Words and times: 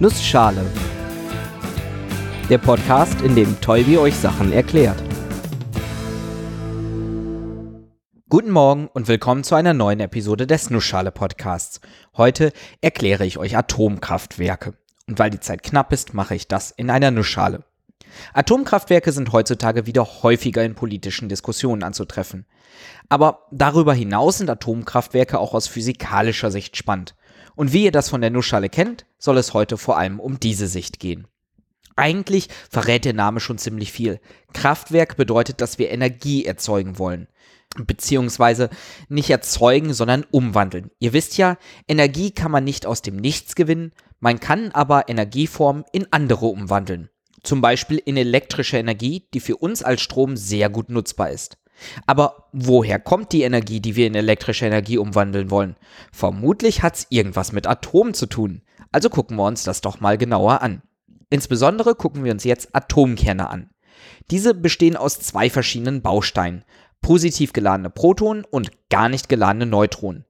Nussschale. 0.00 0.64
Der 2.48 2.58
Podcast, 2.58 3.20
in 3.22 3.34
dem 3.34 3.60
Tolbi 3.60 3.98
euch 3.98 4.14
Sachen 4.14 4.52
erklärt. 4.52 5.02
Guten 8.28 8.52
Morgen 8.52 8.86
und 8.86 9.08
willkommen 9.08 9.42
zu 9.42 9.56
einer 9.56 9.74
neuen 9.74 9.98
Episode 9.98 10.46
des 10.46 10.70
Nussschale 10.70 11.10
Podcasts. 11.10 11.80
Heute 12.16 12.52
erkläre 12.80 13.26
ich 13.26 13.38
euch 13.38 13.56
Atomkraftwerke. 13.56 14.74
Und 15.08 15.18
weil 15.18 15.30
die 15.30 15.40
Zeit 15.40 15.64
knapp 15.64 15.92
ist, 15.92 16.14
mache 16.14 16.36
ich 16.36 16.46
das 16.46 16.70
in 16.70 16.90
einer 16.90 17.10
Nussschale. 17.10 17.64
Atomkraftwerke 18.34 19.10
sind 19.10 19.32
heutzutage 19.32 19.86
wieder 19.86 20.06
häufiger 20.22 20.64
in 20.64 20.76
politischen 20.76 21.28
Diskussionen 21.28 21.82
anzutreffen. 21.82 22.46
Aber 23.08 23.48
darüber 23.50 23.94
hinaus 23.94 24.38
sind 24.38 24.48
Atomkraftwerke 24.48 25.40
auch 25.40 25.54
aus 25.54 25.66
physikalischer 25.66 26.52
Sicht 26.52 26.76
spannend. 26.76 27.16
Und 27.58 27.72
wie 27.72 27.86
ihr 27.86 27.90
das 27.90 28.08
von 28.08 28.20
der 28.20 28.30
Nussschale 28.30 28.68
kennt, 28.68 29.04
soll 29.18 29.36
es 29.36 29.52
heute 29.52 29.78
vor 29.78 29.98
allem 29.98 30.20
um 30.20 30.38
diese 30.38 30.68
Sicht 30.68 31.00
gehen. 31.00 31.26
Eigentlich 31.96 32.48
verrät 32.70 33.04
der 33.04 33.14
Name 33.14 33.40
schon 33.40 33.58
ziemlich 33.58 33.90
viel. 33.90 34.20
Kraftwerk 34.52 35.16
bedeutet, 35.16 35.60
dass 35.60 35.76
wir 35.76 35.90
Energie 35.90 36.44
erzeugen 36.44 37.00
wollen. 37.00 37.26
Beziehungsweise 37.76 38.70
nicht 39.08 39.28
erzeugen, 39.30 39.92
sondern 39.92 40.24
umwandeln. 40.30 40.92
Ihr 41.00 41.12
wisst 41.12 41.36
ja, 41.36 41.56
Energie 41.88 42.30
kann 42.30 42.52
man 42.52 42.62
nicht 42.62 42.86
aus 42.86 43.02
dem 43.02 43.16
Nichts 43.16 43.56
gewinnen, 43.56 43.90
man 44.20 44.38
kann 44.38 44.70
aber 44.70 45.08
Energieformen 45.08 45.82
in 45.90 46.06
andere 46.12 46.46
umwandeln. 46.46 47.10
Zum 47.42 47.60
Beispiel 47.60 48.00
in 48.04 48.16
elektrische 48.16 48.78
Energie, 48.78 49.26
die 49.34 49.40
für 49.40 49.56
uns 49.56 49.82
als 49.82 50.00
Strom 50.00 50.36
sehr 50.36 50.70
gut 50.70 50.90
nutzbar 50.90 51.30
ist. 51.30 51.58
Aber 52.06 52.48
woher 52.52 52.98
kommt 52.98 53.32
die 53.32 53.42
Energie, 53.42 53.80
die 53.80 53.96
wir 53.96 54.06
in 54.06 54.14
elektrische 54.14 54.66
Energie 54.66 54.98
umwandeln 54.98 55.50
wollen? 55.50 55.76
Vermutlich 56.12 56.82
hat 56.82 56.96
es 56.96 57.06
irgendwas 57.10 57.52
mit 57.52 57.66
Atomen 57.66 58.14
zu 58.14 58.26
tun. 58.26 58.62
Also 58.92 59.10
gucken 59.10 59.36
wir 59.36 59.44
uns 59.44 59.64
das 59.64 59.80
doch 59.80 60.00
mal 60.00 60.18
genauer 60.18 60.62
an. 60.62 60.82
Insbesondere 61.30 61.94
gucken 61.94 62.24
wir 62.24 62.32
uns 62.32 62.44
jetzt 62.44 62.74
Atomkerne 62.74 63.50
an. 63.50 63.70
Diese 64.30 64.54
bestehen 64.54 64.96
aus 64.96 65.20
zwei 65.20 65.50
verschiedenen 65.50 66.02
Bausteinen. 66.02 66.64
Positiv 67.00 67.52
geladene 67.52 67.90
Protonen 67.90 68.44
und 68.44 68.70
gar 68.90 69.08
nicht 69.08 69.28
geladene 69.28 69.66
Neutronen. 69.66 70.24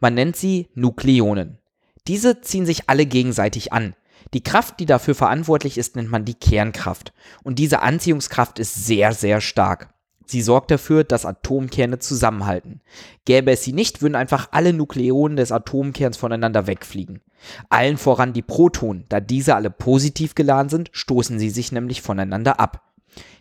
Man 0.00 0.14
nennt 0.14 0.36
sie 0.36 0.68
Nukleonen. 0.74 1.58
Diese 2.06 2.40
ziehen 2.40 2.66
sich 2.66 2.88
alle 2.88 3.06
gegenseitig 3.06 3.72
an. 3.72 3.94
Die 4.32 4.42
Kraft, 4.42 4.80
die 4.80 4.86
dafür 4.86 5.14
verantwortlich 5.14 5.78
ist, 5.78 5.96
nennt 5.96 6.10
man 6.10 6.24
die 6.24 6.34
Kernkraft. 6.34 7.12
Und 7.42 7.58
diese 7.58 7.82
Anziehungskraft 7.82 8.58
ist 8.58 8.86
sehr, 8.86 9.12
sehr 9.12 9.40
stark. 9.40 9.93
Sie 10.26 10.42
sorgt 10.42 10.70
dafür, 10.70 11.04
dass 11.04 11.26
Atomkerne 11.26 11.98
zusammenhalten. 11.98 12.80
Gäbe 13.24 13.52
es 13.52 13.62
sie 13.62 13.72
nicht, 13.72 14.02
würden 14.02 14.14
einfach 14.14 14.48
alle 14.52 14.72
Nukleonen 14.72 15.36
des 15.36 15.52
Atomkerns 15.52 16.16
voneinander 16.16 16.66
wegfliegen. 16.66 17.20
Allen 17.68 17.98
voran 17.98 18.32
die 18.32 18.42
Protonen, 18.42 19.04
da 19.08 19.20
diese 19.20 19.54
alle 19.54 19.70
positiv 19.70 20.34
geladen 20.34 20.70
sind, 20.70 20.90
stoßen 20.92 21.38
sie 21.38 21.50
sich 21.50 21.72
nämlich 21.72 22.00
voneinander 22.00 22.58
ab. 22.58 22.82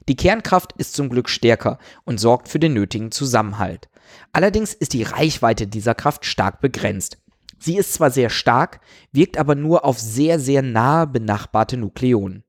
Die 0.09 0.17
Kernkraft 0.17 0.73
ist 0.73 0.93
zum 0.93 1.09
Glück 1.09 1.29
stärker 1.29 1.77
und 2.03 2.19
sorgt 2.19 2.49
für 2.49 2.59
den 2.59 2.73
nötigen 2.73 3.11
Zusammenhalt. 3.11 3.89
Allerdings 4.33 4.73
ist 4.73 4.93
die 4.93 5.03
Reichweite 5.03 5.67
dieser 5.67 5.95
Kraft 5.95 6.25
stark 6.25 6.59
begrenzt. 6.59 7.17
Sie 7.59 7.77
ist 7.77 7.93
zwar 7.93 8.11
sehr 8.11 8.29
stark, 8.29 8.81
wirkt 9.13 9.37
aber 9.37 9.55
nur 9.55 9.85
auf 9.85 9.97
sehr, 9.97 10.39
sehr 10.39 10.61
nahe 10.61 11.07
benachbarte 11.07 11.77
Nukleonen. 11.77 12.43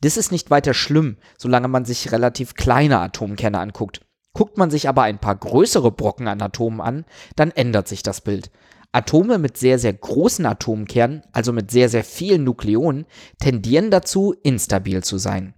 Das 0.00 0.16
ist 0.16 0.32
nicht 0.32 0.50
weiter 0.50 0.74
schlimm, 0.74 1.16
solange 1.38 1.68
man 1.68 1.84
sich 1.84 2.12
relativ 2.12 2.54
kleine 2.54 2.98
Atomkerne 2.98 3.58
anguckt. 3.58 4.00
Guckt 4.32 4.58
man 4.58 4.70
sich 4.70 4.88
aber 4.88 5.02
ein 5.02 5.18
paar 5.18 5.36
größere 5.36 5.90
Brocken 5.90 6.28
an 6.28 6.42
Atomen 6.42 6.80
an, 6.80 7.04
dann 7.36 7.50
ändert 7.50 7.88
sich 7.88 8.02
das 8.02 8.20
Bild. 8.20 8.50
Atome 8.92 9.38
mit 9.38 9.58
sehr, 9.58 9.78
sehr 9.78 9.92
großen 9.92 10.46
Atomkernen, 10.46 11.22
also 11.32 11.52
mit 11.52 11.70
sehr, 11.70 11.88
sehr 11.88 12.04
vielen 12.04 12.44
Nukleonen, 12.44 13.06
tendieren 13.40 13.90
dazu, 13.90 14.34
instabil 14.42 15.02
zu 15.02 15.18
sein. 15.18 15.54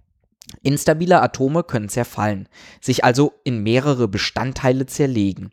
Instabile 0.61 1.21
Atome 1.21 1.63
können 1.63 1.89
zerfallen, 1.89 2.49
sich 2.81 3.03
also 3.03 3.33
in 3.43 3.63
mehrere 3.63 4.07
Bestandteile 4.07 4.85
zerlegen. 4.87 5.51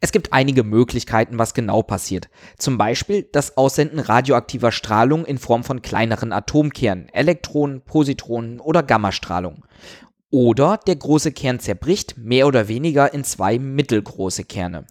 Es 0.00 0.12
gibt 0.12 0.32
einige 0.32 0.64
Möglichkeiten, 0.64 1.38
was 1.38 1.54
genau 1.54 1.82
passiert. 1.82 2.28
Zum 2.56 2.78
Beispiel 2.78 3.28
das 3.32 3.56
Aussenden 3.56 3.98
radioaktiver 3.98 4.72
Strahlung 4.72 5.24
in 5.24 5.38
Form 5.38 5.64
von 5.64 5.82
kleineren 5.82 6.32
Atomkernen, 6.32 7.08
Elektronen, 7.10 7.82
Positronen 7.82 8.60
oder 8.60 8.82
Gammastrahlung. 8.82 9.64
Oder 10.30 10.78
der 10.86 10.96
große 10.96 11.32
Kern 11.32 11.58
zerbricht 11.58 12.18
mehr 12.18 12.46
oder 12.46 12.68
weniger 12.68 13.12
in 13.14 13.24
zwei 13.24 13.58
mittelgroße 13.58 14.44
Kerne. 14.44 14.86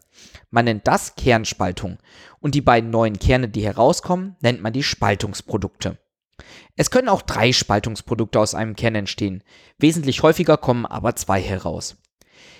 Man 0.50 0.64
nennt 0.64 0.86
das 0.86 1.14
Kernspaltung. 1.14 1.98
Und 2.40 2.54
die 2.54 2.60
beiden 2.60 2.90
neuen 2.90 3.18
Kerne, 3.18 3.48
die 3.48 3.64
herauskommen, 3.64 4.36
nennt 4.40 4.62
man 4.62 4.72
die 4.72 4.82
Spaltungsprodukte. 4.82 5.98
Es 6.76 6.90
können 6.90 7.08
auch 7.08 7.22
drei 7.22 7.52
Spaltungsprodukte 7.52 8.38
aus 8.38 8.54
einem 8.54 8.76
Kern 8.76 8.94
entstehen. 8.94 9.42
Wesentlich 9.78 10.22
häufiger 10.22 10.56
kommen 10.56 10.86
aber 10.86 11.16
zwei 11.16 11.40
heraus. 11.40 11.96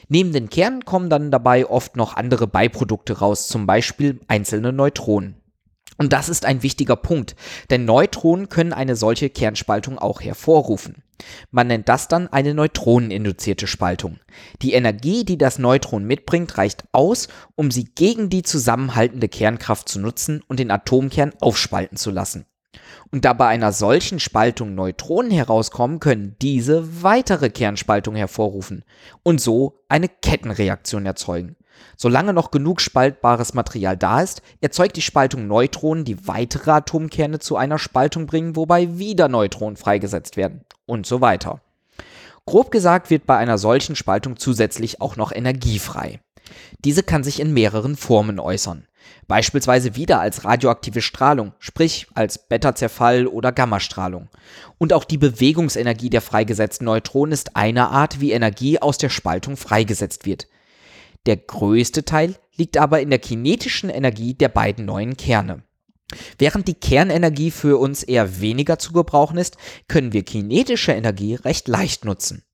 Neben 0.08 0.32
den 0.32 0.48
Kernen 0.48 0.84
kommen 0.84 1.10
dann 1.10 1.30
dabei 1.30 1.66
oft 1.66 1.96
noch 1.96 2.16
andere 2.16 2.46
Beiprodukte 2.46 3.18
raus, 3.18 3.46
zum 3.48 3.66
Beispiel 3.66 4.20
einzelne 4.26 4.72
Neutronen. 4.72 5.36
Und 5.98 6.12
das 6.12 6.28
ist 6.28 6.46
ein 6.46 6.62
wichtiger 6.62 6.96
Punkt, 6.96 7.34
denn 7.70 7.84
Neutronen 7.84 8.48
können 8.48 8.72
eine 8.72 8.96
solche 8.96 9.30
Kernspaltung 9.30 9.98
auch 9.98 10.20
hervorrufen. 10.20 11.02
Man 11.50 11.66
nennt 11.66 11.88
das 11.88 12.06
dann 12.06 12.28
eine 12.28 12.54
neutroneninduzierte 12.54 13.66
Spaltung. 13.66 14.20
Die 14.62 14.72
Energie, 14.72 15.24
die 15.24 15.36
das 15.36 15.58
Neutron 15.58 16.04
mitbringt, 16.04 16.56
reicht 16.56 16.84
aus, 16.92 17.26
um 17.56 17.72
sie 17.72 17.84
gegen 17.84 18.30
die 18.30 18.44
zusammenhaltende 18.44 19.28
Kernkraft 19.28 19.88
zu 19.88 19.98
nutzen 19.98 20.42
und 20.46 20.60
den 20.60 20.70
Atomkern 20.70 21.32
aufspalten 21.40 21.96
zu 21.98 22.12
lassen. 22.12 22.46
Und 23.10 23.24
da 23.24 23.32
bei 23.32 23.46
einer 23.46 23.72
solchen 23.72 24.20
Spaltung 24.20 24.74
Neutronen 24.74 25.30
herauskommen, 25.30 26.00
können 26.00 26.36
diese 26.42 27.02
weitere 27.02 27.50
Kernspaltung 27.50 28.14
hervorrufen 28.16 28.84
und 29.22 29.40
so 29.40 29.80
eine 29.88 30.08
Kettenreaktion 30.08 31.06
erzeugen. 31.06 31.56
Solange 31.96 32.32
noch 32.32 32.50
genug 32.50 32.80
spaltbares 32.80 33.54
Material 33.54 33.96
da 33.96 34.20
ist, 34.20 34.42
erzeugt 34.60 34.96
die 34.96 35.02
Spaltung 35.02 35.46
Neutronen, 35.46 36.04
die 36.04 36.26
weitere 36.26 36.72
Atomkerne 36.72 37.38
zu 37.38 37.56
einer 37.56 37.78
Spaltung 37.78 38.26
bringen, 38.26 38.56
wobei 38.56 38.98
wieder 38.98 39.28
Neutronen 39.28 39.76
freigesetzt 39.76 40.36
werden 40.36 40.64
und 40.86 41.06
so 41.06 41.20
weiter. 41.20 41.60
Grob 42.46 42.70
gesagt 42.70 43.10
wird 43.10 43.26
bei 43.26 43.36
einer 43.36 43.58
solchen 43.58 43.94
Spaltung 43.94 44.38
zusätzlich 44.38 45.00
auch 45.00 45.16
noch 45.16 45.32
Energie 45.32 45.78
frei. 45.78 46.20
Diese 46.84 47.02
kann 47.02 47.24
sich 47.24 47.40
in 47.40 47.52
mehreren 47.52 47.96
Formen 47.96 48.38
äußern. 48.38 48.86
Beispielsweise 49.26 49.96
wieder 49.96 50.20
als 50.20 50.44
radioaktive 50.44 51.02
Strahlung, 51.02 51.52
sprich 51.58 52.06
als 52.14 52.48
Beta-Zerfall 52.48 53.26
oder 53.26 53.52
Gammastrahlung. 53.52 54.28
Und 54.78 54.92
auch 54.92 55.04
die 55.04 55.18
Bewegungsenergie 55.18 56.10
der 56.10 56.22
freigesetzten 56.22 56.84
Neutronen 56.84 57.32
ist 57.32 57.56
eine 57.56 57.88
Art, 57.88 58.20
wie 58.20 58.32
Energie 58.32 58.78
aus 58.78 58.98
der 58.98 59.10
Spaltung 59.10 59.56
freigesetzt 59.56 60.26
wird. 60.26 60.48
Der 61.26 61.36
größte 61.36 62.04
Teil 62.04 62.36
liegt 62.56 62.78
aber 62.78 63.00
in 63.00 63.10
der 63.10 63.18
kinetischen 63.18 63.90
Energie 63.90 64.34
der 64.34 64.48
beiden 64.48 64.84
neuen 64.84 65.16
Kerne. 65.16 65.62
Während 66.38 66.68
die 66.68 66.74
Kernenergie 66.74 67.50
für 67.50 67.78
uns 67.78 68.02
eher 68.02 68.40
weniger 68.40 68.78
zu 68.78 68.92
gebrauchen 68.92 69.36
ist, 69.36 69.58
können 69.88 70.14
wir 70.14 70.22
kinetische 70.22 70.92
Energie 70.92 71.34
recht 71.34 71.68
leicht 71.68 72.04
nutzen. 72.04 72.44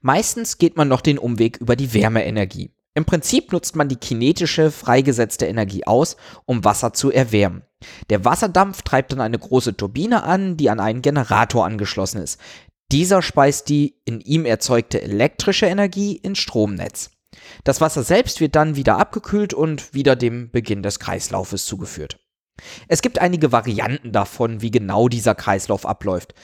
Meistens 0.00 0.58
geht 0.58 0.76
man 0.76 0.88
noch 0.88 1.00
den 1.00 1.18
Umweg 1.18 1.56
über 1.58 1.76
die 1.76 1.92
Wärmeenergie. 1.92 2.70
Im 2.94 3.04
Prinzip 3.04 3.52
nutzt 3.52 3.76
man 3.76 3.88
die 3.88 3.96
kinetische 3.96 4.70
freigesetzte 4.70 5.46
Energie 5.46 5.86
aus, 5.86 6.16
um 6.44 6.64
Wasser 6.64 6.92
zu 6.92 7.10
erwärmen. 7.10 7.62
Der 8.10 8.24
Wasserdampf 8.24 8.82
treibt 8.82 9.12
dann 9.12 9.20
eine 9.20 9.38
große 9.38 9.76
Turbine 9.76 10.24
an, 10.24 10.56
die 10.56 10.70
an 10.70 10.80
einen 10.80 11.02
Generator 11.02 11.64
angeschlossen 11.64 12.20
ist. 12.20 12.40
Dieser 12.90 13.22
speist 13.22 13.68
die 13.68 13.94
in 14.04 14.20
ihm 14.20 14.44
erzeugte 14.44 15.00
elektrische 15.00 15.66
Energie 15.66 16.16
ins 16.16 16.38
Stromnetz. 16.38 17.10
Das 17.62 17.80
Wasser 17.80 18.02
selbst 18.02 18.40
wird 18.40 18.56
dann 18.56 18.74
wieder 18.74 18.98
abgekühlt 18.98 19.54
und 19.54 19.94
wieder 19.94 20.16
dem 20.16 20.50
Beginn 20.50 20.82
des 20.82 20.98
Kreislaufes 20.98 21.66
zugeführt. 21.66 22.18
Es 22.88 23.00
gibt 23.00 23.20
einige 23.20 23.52
Varianten 23.52 24.12
davon, 24.12 24.60
wie 24.60 24.70
genau 24.70 25.08
dieser 25.08 25.36
Kreislauf 25.36 25.86
abläuft. 25.86 26.34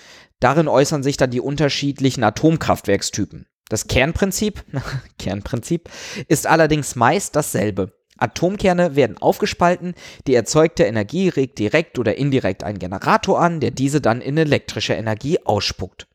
Darin 0.41 0.69
äußern 0.69 1.03
sich 1.03 1.17
dann 1.17 1.31
die 1.31 1.41
unterschiedlichen 1.41 2.23
Atomkraftwerkstypen. 2.23 3.47
Das 3.69 3.89
Kernprinzip, 3.89 4.65
Kernprinzip 5.19 5.91
ist 6.29 6.47
allerdings 6.47 6.97
meist 6.97 7.37
dasselbe. 7.37 7.93
Atomkerne 8.19 8.97
werden 8.97 9.19
aufgespalten, 9.19 9.95
die 10.27 10.35
erzeugte 10.35 10.85
Energie 10.85 11.29
regt 11.29 11.59
direkt 11.59 11.99
oder 11.99 12.17
indirekt 12.17 12.65
einen 12.65 12.79
Generator 12.79 13.41
an, 13.41 13.61
der 13.61 13.73
diese 13.73 14.01
dann 14.01 14.21
in 14.21 14.39
elektrische 14.39 14.95
Energie 14.95 15.39
ausspuckt. 15.45 16.07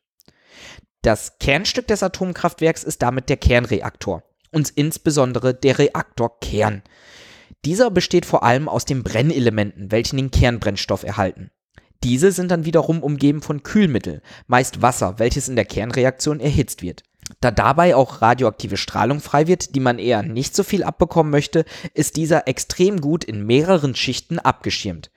Das 1.02 1.38
Kernstück 1.38 1.86
des 1.88 2.02
Atomkraftwerks 2.02 2.84
ist 2.84 3.02
damit 3.02 3.28
der 3.28 3.36
Kernreaktor 3.36 4.24
und 4.50 4.70
insbesondere 4.70 5.54
der 5.54 5.78
Reaktorkern. 5.78 6.82
Dieser 7.64 7.90
besteht 7.90 8.26
vor 8.26 8.42
allem 8.42 8.68
aus 8.68 8.84
den 8.84 9.02
Brennelementen, 9.02 9.92
welche 9.92 10.16
den 10.16 10.30
Kernbrennstoff 10.30 11.04
erhalten. 11.04 11.50
Diese 12.02 12.32
sind 12.32 12.50
dann 12.50 12.64
wiederum 12.64 13.02
umgeben 13.02 13.42
von 13.42 13.62
Kühlmittel, 13.62 14.22
meist 14.48 14.82
Wasser, 14.82 15.18
welches 15.18 15.48
in 15.48 15.54
der 15.54 15.64
Kernreaktion 15.64 16.40
erhitzt 16.40 16.82
wird. 16.82 17.04
Da 17.40 17.50
dabei 17.50 17.94
auch 17.94 18.20
radioaktive 18.20 18.76
Strahlung 18.76 19.20
frei 19.20 19.46
wird, 19.46 19.74
die 19.74 19.80
man 19.80 19.98
eher 19.98 20.22
nicht 20.22 20.54
so 20.54 20.62
viel 20.62 20.84
abbekommen 20.84 21.30
möchte, 21.30 21.64
ist 21.94 22.16
dieser 22.16 22.48
extrem 22.48 23.00
gut 23.00 23.24
in 23.24 23.46
mehreren 23.46 23.94
Schichten 23.94 24.38
abgeschirmt. 24.38 25.10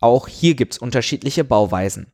Auch 0.00 0.28
hier 0.28 0.54
gibt 0.54 0.74
es 0.74 0.78
unterschiedliche 0.78 1.44
Bauweisen. 1.44 2.12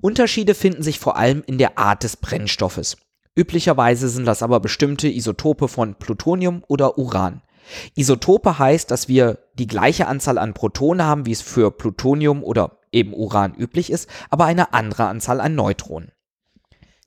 Unterschiede 0.00 0.54
finden 0.54 0.82
sich 0.82 1.00
vor 1.00 1.16
allem 1.16 1.42
in 1.46 1.58
der 1.58 1.78
Art 1.78 2.04
des 2.04 2.16
Brennstoffes. 2.16 2.96
Üblicherweise 3.34 4.08
sind 4.08 4.24
das 4.24 4.42
aber 4.42 4.60
bestimmte 4.60 5.08
Isotope 5.08 5.68
von 5.68 5.96
Plutonium 5.96 6.62
oder 6.68 6.96
Uran. 6.96 7.42
Isotope 7.94 8.58
heißt, 8.58 8.90
dass 8.90 9.08
wir 9.08 9.38
die 9.58 9.66
gleiche 9.66 10.06
Anzahl 10.06 10.38
an 10.38 10.54
Protonen 10.54 11.04
haben, 11.04 11.26
wie 11.26 11.32
es 11.32 11.42
für 11.42 11.70
Plutonium 11.72 12.44
oder 12.44 12.78
eben 12.92 13.12
Uran 13.12 13.54
üblich 13.54 13.90
ist, 13.90 14.08
aber 14.30 14.44
eine 14.44 14.72
andere 14.72 15.06
Anzahl 15.06 15.40
an 15.40 15.54
Neutronen. 15.56 16.12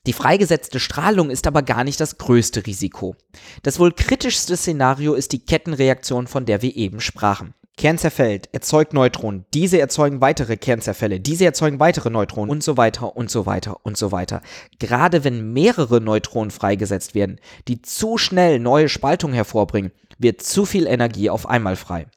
Die 0.07 0.13
freigesetzte 0.13 0.79
Strahlung 0.79 1.29
ist 1.29 1.45
aber 1.45 1.61
gar 1.61 1.83
nicht 1.83 1.99
das 1.99 2.17
größte 2.17 2.65
Risiko. 2.65 3.15
Das 3.63 3.79
wohl 3.79 3.91
kritischste 3.91 4.55
Szenario 4.55 5.13
ist 5.13 5.33
die 5.33 5.45
Kettenreaktion, 5.45 6.27
von 6.27 6.45
der 6.45 6.61
wir 6.61 6.75
eben 6.75 7.01
sprachen. 7.01 7.53
Kern 7.79 7.97
zerfällt, 7.97 8.49
erzeugt 8.53 8.93
Neutronen, 8.93 9.45
diese 9.53 9.79
erzeugen 9.79 10.19
weitere 10.19 10.57
Kernzerfälle, 10.57 11.21
diese 11.21 11.45
erzeugen 11.45 11.79
weitere 11.79 12.09
Neutronen 12.09 12.49
und 12.49 12.61
so 12.61 12.75
weiter 12.75 13.15
und 13.15 13.31
so 13.31 13.45
weiter 13.45 13.85
und 13.85 13.97
so 13.97 14.11
weiter. 14.11 14.41
Gerade 14.79 15.23
wenn 15.23 15.53
mehrere 15.53 16.01
Neutronen 16.01 16.51
freigesetzt 16.51 17.15
werden, 17.15 17.39
die 17.69 17.81
zu 17.81 18.17
schnell 18.17 18.59
neue 18.59 18.89
Spaltungen 18.89 19.33
hervorbringen, 19.33 19.93
wird 20.17 20.41
zu 20.41 20.65
viel 20.65 20.87
Energie 20.87 21.29
auf 21.29 21.47
einmal 21.47 21.77
frei. 21.77 22.07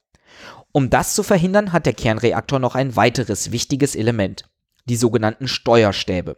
Um 0.73 0.91
das 0.91 1.15
zu 1.15 1.23
verhindern, 1.23 1.73
hat 1.73 1.87
der 1.87 1.93
Kernreaktor 1.93 2.59
noch 2.59 2.75
ein 2.75 2.97
weiteres 2.97 3.53
wichtiges 3.53 3.95
Element, 3.95 4.45
die 4.87 4.97
sogenannten 4.97 5.49
Steuerstäbe. 5.49 6.37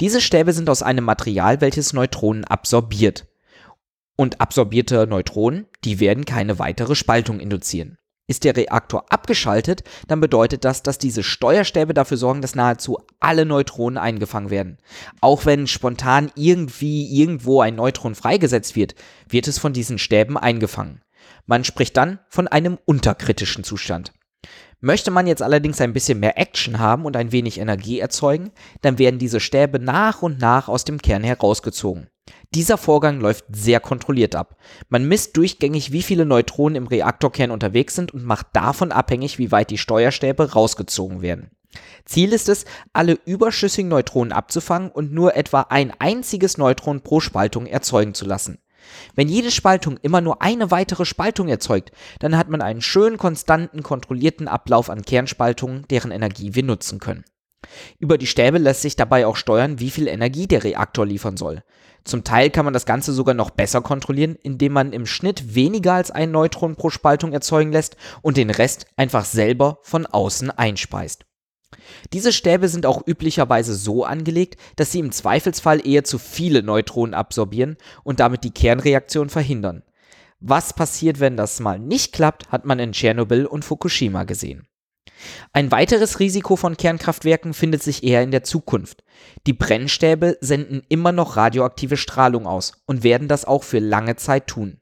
Diese 0.00 0.20
Stäbe 0.20 0.52
sind 0.52 0.70
aus 0.70 0.82
einem 0.82 1.04
Material, 1.04 1.60
welches 1.60 1.92
Neutronen 1.92 2.44
absorbiert. 2.44 3.26
Und 4.16 4.40
absorbierte 4.40 5.06
Neutronen, 5.06 5.66
die 5.84 6.00
werden 6.00 6.24
keine 6.24 6.58
weitere 6.58 6.94
Spaltung 6.94 7.40
induzieren. 7.40 7.98
Ist 8.26 8.44
der 8.44 8.56
Reaktor 8.56 9.12
abgeschaltet, 9.12 9.84
dann 10.08 10.20
bedeutet 10.20 10.64
das, 10.64 10.82
dass 10.82 10.96
diese 10.96 11.22
Steuerstäbe 11.22 11.92
dafür 11.92 12.16
sorgen, 12.16 12.40
dass 12.40 12.54
nahezu 12.54 12.98
alle 13.20 13.44
Neutronen 13.44 13.98
eingefangen 13.98 14.48
werden. 14.48 14.78
Auch 15.20 15.44
wenn 15.44 15.66
spontan 15.66 16.32
irgendwie 16.34 17.20
irgendwo 17.20 17.60
ein 17.60 17.74
Neutron 17.74 18.14
freigesetzt 18.14 18.76
wird, 18.76 18.94
wird 19.28 19.46
es 19.46 19.58
von 19.58 19.74
diesen 19.74 19.98
Stäben 19.98 20.38
eingefangen. 20.38 21.02
Man 21.44 21.64
spricht 21.64 21.98
dann 21.98 22.18
von 22.30 22.48
einem 22.48 22.78
unterkritischen 22.86 23.62
Zustand. 23.62 24.12
Möchte 24.84 25.10
man 25.10 25.26
jetzt 25.26 25.40
allerdings 25.40 25.80
ein 25.80 25.94
bisschen 25.94 26.20
mehr 26.20 26.36
Action 26.36 26.78
haben 26.78 27.06
und 27.06 27.16
ein 27.16 27.32
wenig 27.32 27.58
Energie 27.58 28.00
erzeugen, 28.00 28.50
dann 28.82 28.98
werden 28.98 29.18
diese 29.18 29.40
Stäbe 29.40 29.78
nach 29.78 30.20
und 30.20 30.38
nach 30.38 30.68
aus 30.68 30.84
dem 30.84 31.00
Kern 31.00 31.24
herausgezogen. 31.24 32.08
Dieser 32.54 32.76
Vorgang 32.76 33.18
läuft 33.18 33.46
sehr 33.50 33.80
kontrolliert 33.80 34.34
ab. 34.34 34.58
Man 34.90 35.08
misst 35.08 35.38
durchgängig, 35.38 35.92
wie 35.92 36.02
viele 36.02 36.26
Neutronen 36.26 36.76
im 36.76 36.86
Reaktorkern 36.86 37.50
unterwegs 37.50 37.94
sind 37.94 38.12
und 38.12 38.24
macht 38.24 38.48
davon 38.52 38.92
abhängig, 38.92 39.38
wie 39.38 39.50
weit 39.50 39.70
die 39.70 39.78
Steuerstäbe 39.78 40.52
rausgezogen 40.52 41.22
werden. 41.22 41.50
Ziel 42.04 42.34
ist 42.34 42.50
es, 42.50 42.66
alle 42.92 43.18
überschüssigen 43.24 43.88
Neutronen 43.88 44.32
abzufangen 44.34 44.90
und 44.90 45.14
nur 45.14 45.34
etwa 45.34 45.62
ein 45.62 45.94
einziges 45.98 46.58
Neutron 46.58 47.00
pro 47.00 47.20
Spaltung 47.20 47.64
erzeugen 47.64 48.12
zu 48.12 48.26
lassen. 48.26 48.58
Wenn 49.14 49.28
jede 49.28 49.50
Spaltung 49.50 49.98
immer 50.02 50.20
nur 50.20 50.42
eine 50.42 50.70
weitere 50.70 51.04
Spaltung 51.04 51.48
erzeugt, 51.48 51.92
dann 52.18 52.36
hat 52.36 52.48
man 52.48 52.62
einen 52.62 52.82
schön 52.82 53.18
konstanten, 53.18 53.82
kontrollierten 53.82 54.48
Ablauf 54.48 54.90
an 54.90 55.02
Kernspaltungen, 55.02 55.86
deren 55.88 56.10
Energie 56.10 56.54
wir 56.54 56.62
nutzen 56.62 56.98
können. 56.98 57.24
Über 57.98 58.18
die 58.18 58.26
Stäbe 58.26 58.58
lässt 58.58 58.82
sich 58.82 58.96
dabei 58.96 59.26
auch 59.26 59.36
steuern, 59.36 59.80
wie 59.80 59.90
viel 59.90 60.08
Energie 60.08 60.46
der 60.46 60.64
Reaktor 60.64 61.06
liefern 61.06 61.36
soll. 61.36 61.62
Zum 62.04 62.22
Teil 62.22 62.50
kann 62.50 62.66
man 62.66 62.74
das 62.74 62.84
Ganze 62.84 63.12
sogar 63.12 63.34
noch 63.34 63.50
besser 63.50 63.80
kontrollieren, 63.80 64.36
indem 64.42 64.72
man 64.72 64.92
im 64.92 65.06
Schnitt 65.06 65.54
weniger 65.54 65.94
als 65.94 66.10
ein 66.10 66.30
Neutron 66.30 66.76
pro 66.76 66.90
Spaltung 66.90 67.32
erzeugen 67.32 67.72
lässt 67.72 67.96
und 68.20 68.36
den 68.36 68.50
Rest 68.50 68.86
einfach 68.96 69.24
selber 69.24 69.78
von 69.82 70.04
außen 70.04 70.50
einspeist. 70.50 71.24
Diese 72.12 72.32
Stäbe 72.32 72.68
sind 72.68 72.86
auch 72.86 73.06
üblicherweise 73.06 73.74
so 73.74 74.04
angelegt, 74.04 74.60
dass 74.76 74.92
sie 74.92 75.00
im 75.00 75.12
Zweifelsfall 75.12 75.86
eher 75.86 76.04
zu 76.04 76.18
viele 76.18 76.62
Neutronen 76.62 77.14
absorbieren 77.14 77.76
und 78.02 78.20
damit 78.20 78.44
die 78.44 78.52
Kernreaktion 78.52 79.28
verhindern. 79.28 79.82
Was 80.40 80.74
passiert, 80.74 81.20
wenn 81.20 81.36
das 81.36 81.60
mal 81.60 81.78
nicht 81.78 82.12
klappt, 82.12 82.50
hat 82.50 82.64
man 82.64 82.78
in 82.78 82.92
Tschernobyl 82.92 83.46
und 83.46 83.64
Fukushima 83.64 84.24
gesehen. 84.24 84.66
Ein 85.52 85.70
weiteres 85.70 86.20
Risiko 86.20 86.56
von 86.56 86.76
Kernkraftwerken 86.76 87.54
findet 87.54 87.82
sich 87.82 88.02
eher 88.02 88.22
in 88.22 88.30
der 88.30 88.42
Zukunft. 88.42 89.04
Die 89.46 89.52
Brennstäbe 89.52 90.36
senden 90.40 90.82
immer 90.88 91.12
noch 91.12 91.36
radioaktive 91.36 91.96
Strahlung 91.96 92.46
aus 92.46 92.72
und 92.86 93.04
werden 93.04 93.28
das 93.28 93.44
auch 93.44 93.62
für 93.62 93.78
lange 93.78 94.16
Zeit 94.16 94.46
tun. 94.46 94.78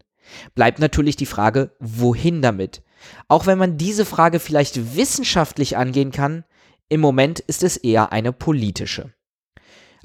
Bleibt 0.54 0.78
natürlich 0.78 1.16
die 1.16 1.26
Frage, 1.26 1.72
wohin 1.78 2.42
damit? 2.42 2.82
Auch 3.28 3.46
wenn 3.46 3.58
man 3.58 3.76
diese 3.76 4.04
Frage 4.04 4.38
vielleicht 4.38 4.96
wissenschaftlich 4.96 5.76
angehen 5.76 6.12
kann, 6.12 6.44
im 6.88 7.00
Moment 7.00 7.40
ist 7.40 7.62
es 7.62 7.76
eher 7.76 8.12
eine 8.12 8.32
politische. 8.32 9.12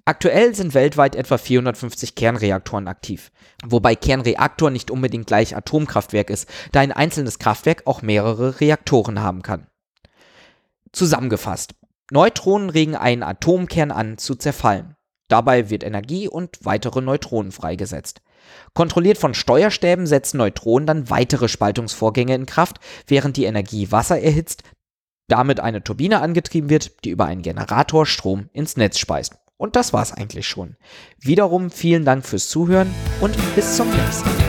Aktuell 0.06 0.56
sind 0.56 0.74
weltweit 0.74 1.18
etwa 1.18 1.38
450 1.38 2.16
Kernreaktoren 2.16 2.88
aktiv, 2.88 3.30
wobei 3.66 3.94
Kernreaktor 3.94 4.70
nicht 4.70 4.90
unbedingt 4.90 5.28
gleich 5.28 5.54
Atomkraftwerk 5.54 6.30
ist, 6.30 6.48
da 6.72 6.80
ein 6.80 6.94
einzelnes 6.94 7.40
Kraftwerk 7.40 7.84
auch 7.86 8.02
mehrere 8.02 8.62
Reaktoren 8.62 9.22
haben 9.22 9.42
kann. 9.42 9.68
Zusammengefasst. 10.94 11.76
Neutronen 12.10 12.70
regen 12.70 12.96
einen 12.96 13.22
Atomkern 13.22 13.92
an 13.92 14.18
zu 14.18 14.36
zerfallen. 14.36 14.96
Dabei 15.28 15.70
wird 15.70 15.84
Energie 15.84 16.30
und 16.30 16.58
weitere 16.64 17.02
Neutronen 17.02 17.52
freigesetzt. 17.52 18.22
Kontrolliert 18.74 19.18
von 19.18 19.34
Steuerstäben 19.34 20.08
setzen 20.08 20.38
Neutronen 20.38 20.88
dann 20.88 21.10
weitere 21.10 21.50
Spaltungsvorgänge 21.50 22.34
in 22.34 22.46
Kraft, 22.46 22.78
während 23.08 23.36
die 23.36 23.44
Energie 23.44 23.92
Wasser 23.92 24.22
erhitzt, 24.22 24.64
damit 25.28 25.60
eine 25.60 25.84
Turbine 25.84 26.22
angetrieben 26.22 26.70
wird, 26.70 27.04
die 27.04 27.10
über 27.10 27.26
einen 27.26 27.42
Generator 27.42 28.06
Strom 28.06 28.50
ins 28.54 28.78
Netz 28.78 28.98
speist. 28.98 29.36
Und 29.58 29.76
das 29.76 29.92
war's 29.92 30.14
eigentlich 30.14 30.48
schon. 30.48 30.76
Wiederum 31.20 31.72
vielen 31.72 32.06
Dank 32.06 32.26
fürs 32.26 32.50
Zuhören 32.50 32.94
und 33.22 33.36
bis 33.56 33.76
zum 33.76 33.90
nächsten 33.90 34.30
Mal. 34.30 34.47